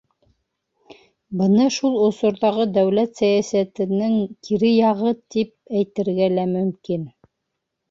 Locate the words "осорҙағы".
2.05-2.65